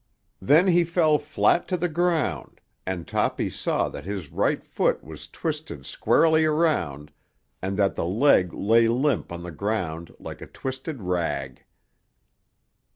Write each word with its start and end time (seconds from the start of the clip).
Then 0.41 0.65
he 0.65 0.83
fell 0.83 1.19
flat 1.19 1.67
to 1.67 1.77
the 1.77 1.87
ground, 1.87 2.59
and 2.87 3.07
Toppy 3.07 3.51
saw 3.51 3.87
that 3.89 4.03
his 4.03 4.31
right 4.31 4.63
foot 4.65 5.03
was 5.03 5.27
twisted 5.27 5.85
squarely 5.85 6.43
around 6.43 7.11
and 7.61 7.77
that 7.77 7.93
the 7.93 8.05
leg 8.05 8.51
lay 8.51 8.87
limp 8.87 9.31
on 9.31 9.43
the 9.43 9.51
ground 9.51 10.15
like 10.17 10.41
a 10.41 10.47
twisted 10.47 11.03
rag. 11.03 11.65